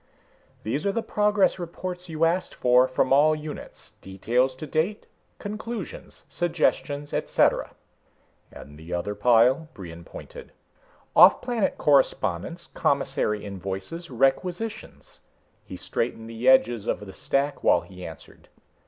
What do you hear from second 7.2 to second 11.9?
cetera." "And the other pile?" Brion pointed. "Offplanet